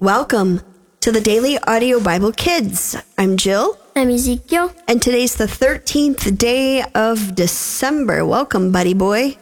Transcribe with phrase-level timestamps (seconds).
[0.00, 0.60] Welcome
[1.00, 2.96] to the Daily Audio Bible Kids.
[3.18, 4.72] I'm Jill, I'm Ezekiel.
[4.86, 8.24] and today's the 13th day of December.
[8.24, 9.36] Welcome, buddy boy.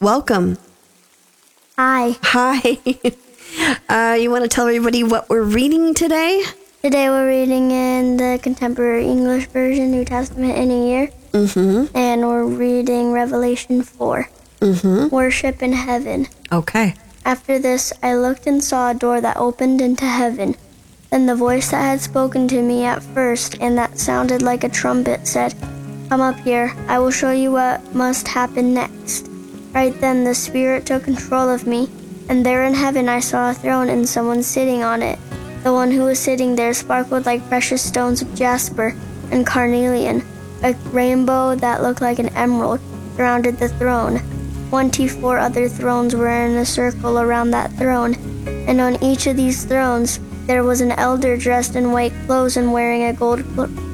[0.00, 0.58] Welcome.
[1.78, 2.16] Hi.
[2.22, 2.78] Hi.
[3.86, 6.42] Uh, you want to tell everybody what we're reading today?
[6.80, 11.94] Today we're reading in the Contemporary English Version, New Testament in a Year, Mm-hmm.
[11.94, 14.26] and we're reading Revelation 4,
[14.60, 15.08] Mm-hmm.
[15.14, 16.28] Worship in Heaven.
[16.50, 16.94] Okay.
[17.24, 20.56] After this, I looked and saw a door that opened into heaven.
[21.10, 24.68] Then the voice that had spoken to me at first, and that sounded like a
[24.68, 25.54] trumpet, said,
[26.08, 29.28] Come up here, I will show you what must happen next.
[29.72, 31.88] Right then, the Spirit took control of me,
[32.28, 35.18] and there in heaven I saw a throne and someone sitting on it.
[35.62, 38.96] The one who was sitting there sparkled like precious stones of jasper
[39.30, 40.24] and carnelian.
[40.64, 42.80] A rainbow that looked like an emerald
[43.16, 44.20] surrounded the throne.
[44.72, 48.14] Twenty four other thrones were in a circle around that throne,
[48.66, 52.72] and on each of these thrones there was an elder dressed in white clothes and
[52.72, 53.44] wearing a gold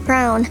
[0.04, 0.44] crown.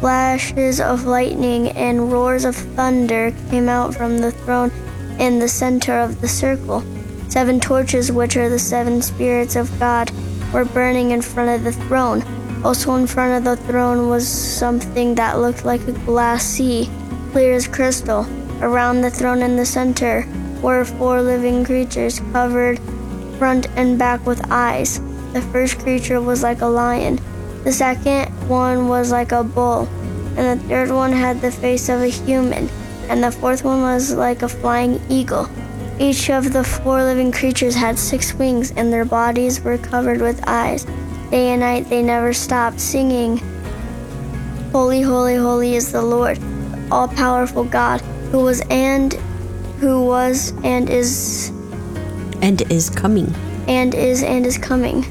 [0.00, 4.70] Flashes of lightning and roars of thunder came out from the throne
[5.18, 6.82] in the center of the circle.
[7.28, 10.10] Seven torches, which are the seven spirits of God,
[10.50, 12.24] were burning in front of the throne.
[12.64, 16.88] Also, in front of the throne was something that looked like a glass sea,
[17.32, 18.26] clear as crystal.
[18.62, 20.26] Around the throne in the center
[20.62, 22.80] were four living creatures covered
[23.38, 25.00] front and back with eyes.
[25.32, 27.20] The first creature was like a lion,
[27.64, 29.88] the second one was like a bull,
[30.36, 32.70] and the third one had the face of a human,
[33.08, 35.48] and the fourth one was like a flying eagle.
[35.98, 40.46] Each of the four living creatures had six wings, and their bodies were covered with
[40.46, 40.84] eyes.
[41.30, 43.38] Day and night they never stopped singing,
[44.72, 46.38] Holy, holy, holy is the Lord,
[46.90, 48.00] all powerful God,
[48.36, 49.14] who was and
[49.80, 51.48] who was and is
[52.42, 53.32] And is coming.
[53.66, 55.06] and is and is coming.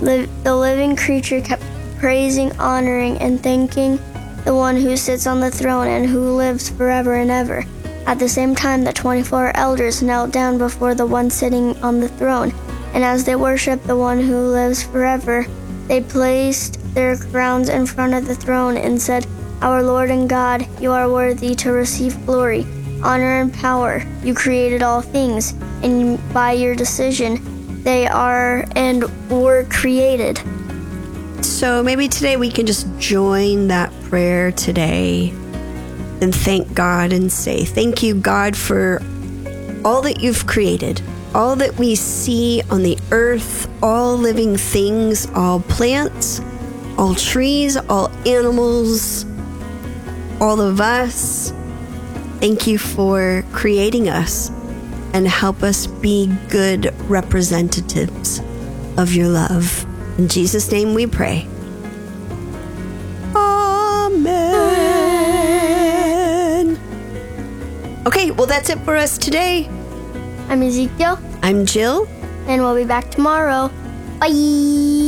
[0.00, 1.62] Liv- the living creature kept
[1.98, 3.98] praising, honoring, and thanking
[4.46, 7.66] the one who sits on the throne and who lives forever and ever.
[8.06, 12.08] At the same time, the 24 elders knelt down before the one sitting on the
[12.08, 12.54] throne,
[12.94, 15.44] and as they worshiped the one who lives forever,
[15.86, 19.26] they placed their crowns in front of the throne and said,
[19.60, 22.64] Our Lord and God, you are worthy to receive glory,
[23.02, 24.04] honor, and power.
[24.22, 25.52] You created all things,
[25.82, 30.40] and by your decision, they are and were created.
[31.44, 35.30] So maybe today we can just join that prayer today
[36.20, 39.02] and thank God and say, Thank you, God, for
[39.84, 41.02] all that you've created,
[41.34, 46.40] all that we see on the earth, all living things, all plants,
[46.96, 49.24] all trees, all animals,
[50.40, 51.52] all of us.
[52.40, 54.50] Thank you for creating us
[55.12, 58.40] and help us be good representatives
[58.96, 59.84] of your love.
[60.18, 61.46] In Jesus' name we pray.
[65.88, 66.78] Amen.
[68.06, 69.68] Okay, well, that's it for us today.
[70.48, 72.06] I'm Ezekiel, I'm Jill.
[72.46, 73.70] and we'll be back tomorrow.
[74.18, 75.07] Bye!